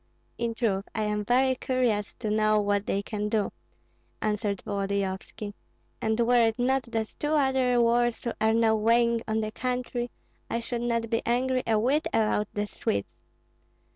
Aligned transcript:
"In 0.39 0.55
truth 0.55 0.85
I 0.95 1.03
am 1.03 1.23
very 1.23 1.53
curious 1.53 2.15
to 2.15 2.31
know 2.31 2.59
what 2.59 2.87
they 2.87 3.03
can 3.03 3.29
do," 3.29 3.51
answered 4.19 4.63
Volodyovski; 4.65 5.53
"and 6.01 6.19
were 6.19 6.47
it 6.47 6.57
not 6.57 6.81
that 6.91 7.13
two 7.19 7.33
other 7.33 7.79
wars 7.79 8.25
are 8.41 8.51
now 8.55 8.75
weighing 8.75 9.21
on 9.27 9.41
the 9.41 9.51
country, 9.51 10.09
I 10.49 10.59
should 10.59 10.81
not 10.81 11.11
be 11.11 11.21
angry 11.23 11.61
a 11.67 11.77
whit 11.77 12.07
about 12.15 12.47
the 12.51 12.65
Swedes. 12.65 13.15